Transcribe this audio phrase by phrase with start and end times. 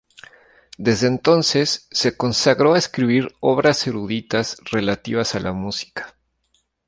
[0.79, 6.17] Desde entonces, se consagró a escribir obras eruditas relativas a la música.